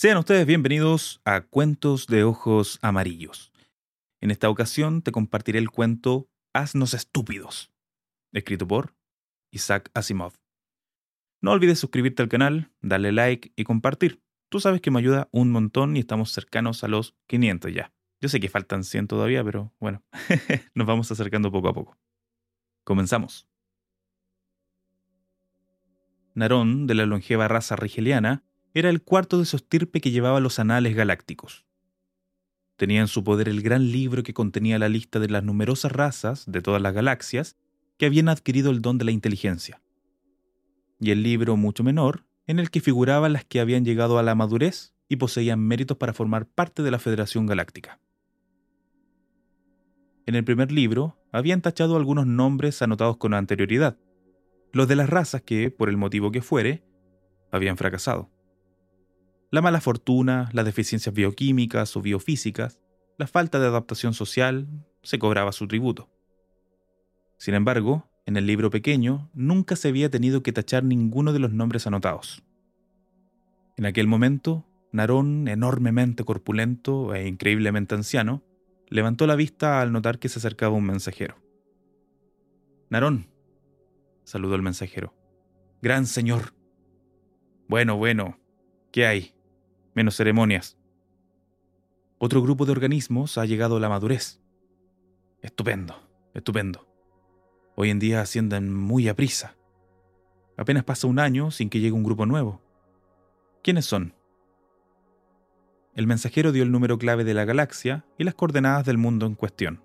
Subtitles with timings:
[0.00, 3.52] Sean ustedes bienvenidos a Cuentos de Ojos Amarillos.
[4.20, 7.72] En esta ocasión te compartiré el cuento Asnos Estúpidos,
[8.32, 8.94] escrito por
[9.50, 10.34] Isaac Asimov.
[11.40, 14.22] No olvides suscribirte al canal, darle like y compartir.
[14.48, 17.92] Tú sabes que me ayuda un montón y estamos cercanos a los 500 ya.
[18.20, 20.04] Yo sé que faltan 100 todavía, pero bueno,
[20.74, 21.98] nos vamos acercando poco a poco.
[22.84, 23.48] Comenzamos.
[26.34, 28.44] Narón, de la longeva raza rigeliana,
[28.74, 31.64] era el cuarto de su estirpe que llevaba los anales galácticos.
[32.76, 36.44] Tenía en su poder el gran libro que contenía la lista de las numerosas razas
[36.46, 37.56] de todas las galaxias
[37.98, 39.82] que habían adquirido el don de la inteligencia.
[41.00, 44.34] Y el libro mucho menor, en el que figuraban las que habían llegado a la
[44.34, 48.00] madurez y poseían méritos para formar parte de la Federación Galáctica.
[50.26, 53.98] En el primer libro habían tachado algunos nombres anotados con anterioridad,
[54.72, 56.84] los de las razas que, por el motivo que fuere,
[57.50, 58.30] habían fracasado.
[59.50, 62.78] La mala fortuna, las deficiencias bioquímicas o biofísicas,
[63.16, 64.68] la falta de adaptación social,
[65.02, 66.10] se cobraba su tributo.
[67.38, 71.52] Sin embargo, en el libro pequeño nunca se había tenido que tachar ninguno de los
[71.52, 72.42] nombres anotados.
[73.78, 78.42] En aquel momento, Narón, enormemente corpulento e increíblemente anciano,
[78.88, 81.36] levantó la vista al notar que se acercaba un mensajero.
[82.90, 83.28] Narón,
[84.24, 85.14] saludó el mensajero.
[85.80, 86.52] Gran señor.
[87.66, 88.38] Bueno, bueno,
[88.92, 89.37] ¿qué hay?
[89.94, 90.78] Menos ceremonias.
[92.18, 94.40] Otro grupo de organismos ha llegado a la madurez.
[95.40, 95.94] Estupendo,
[96.34, 96.88] estupendo.
[97.76, 99.56] Hoy en día ascienden muy a prisa.
[100.56, 102.60] Apenas pasa un año sin que llegue un grupo nuevo.
[103.62, 104.14] ¿Quiénes son?
[105.94, 109.36] El mensajero dio el número clave de la galaxia y las coordenadas del mundo en
[109.36, 109.80] cuestión.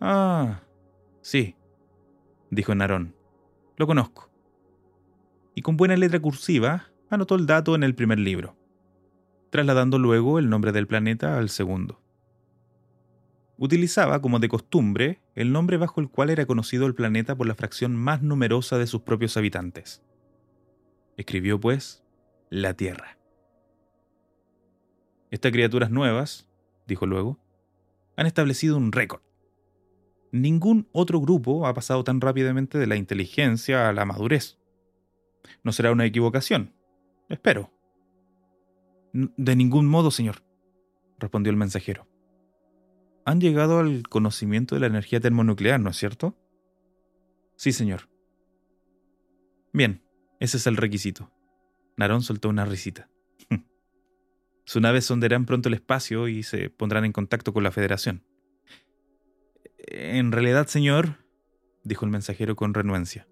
[0.00, 0.60] Ah,
[1.22, 1.56] sí,
[2.50, 3.14] dijo Narón.
[3.78, 4.30] Lo conozco.
[5.54, 8.54] Y con buena letra cursiva anotó el dato en el primer libro
[9.50, 12.00] trasladando luego el nombre del planeta al segundo.
[13.58, 17.54] Utilizaba, como de costumbre, el nombre bajo el cual era conocido el planeta por la
[17.54, 20.02] fracción más numerosa de sus propios habitantes.
[21.16, 22.04] Escribió, pues,
[22.50, 23.18] la Tierra.
[25.30, 26.46] Estas criaturas nuevas,
[26.86, 27.38] dijo luego,
[28.16, 29.22] han establecido un récord.
[30.32, 34.58] Ningún otro grupo ha pasado tan rápidamente de la inteligencia a la madurez.
[35.62, 36.74] No será una equivocación,
[37.28, 37.75] espero.
[39.16, 40.42] De ningún modo, señor,
[41.18, 42.06] respondió el mensajero.
[43.24, 46.36] Han llegado al conocimiento de la energía termonuclear, ¿no es cierto?
[47.56, 48.10] Sí, señor.
[49.72, 50.02] Bien,
[50.38, 51.32] ese es el requisito.
[51.96, 53.08] Narón soltó una risita.
[54.66, 58.22] Su nave sondearán pronto el espacio y se pondrán en contacto con la Federación.
[59.78, 61.24] En realidad, señor,
[61.84, 63.26] dijo el mensajero con renuencia,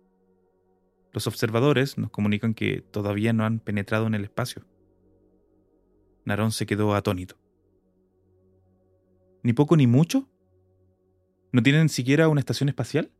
[1.12, 4.65] los observadores nos comunican que todavía no han penetrado en el espacio.
[6.25, 7.37] Narón se quedó atónito.
[9.43, 10.29] ¿Ni poco ni mucho?
[11.53, 13.12] ¿No tienen siquiera una estación espacial?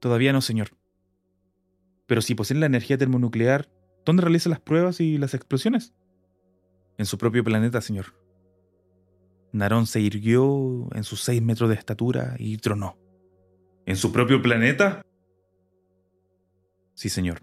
[0.00, 0.76] Todavía no, señor.
[2.06, 3.70] Pero si poseen la energía termonuclear,
[4.04, 5.94] ¿dónde realizan las pruebas y las explosiones?
[6.98, 8.14] En su propio planeta, señor.
[9.52, 12.98] Narón se irguió en sus seis metros de estatura y tronó.
[13.86, 15.04] ¿En su propio planeta?
[16.94, 17.42] Sí, señor.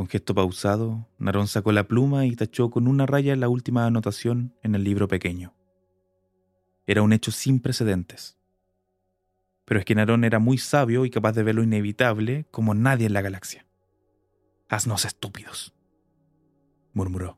[0.00, 4.56] Con gesto pausado, Narón sacó la pluma y tachó con una raya la última anotación
[4.62, 5.52] en el libro pequeño.
[6.86, 8.38] Era un hecho sin precedentes.
[9.66, 13.04] Pero es que Narón era muy sabio y capaz de ver lo inevitable como nadie
[13.08, 13.66] en la galaxia.
[14.70, 15.74] Haznos estúpidos,
[16.94, 17.36] murmuró.